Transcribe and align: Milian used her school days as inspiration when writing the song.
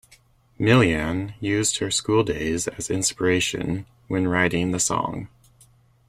Milian 0.59 1.35
used 1.39 1.77
her 1.77 1.91
school 1.91 2.23
days 2.23 2.67
as 2.67 2.89
inspiration 2.89 3.85
when 4.07 4.27
writing 4.27 4.71
the 4.71 4.79
song. 4.79 5.27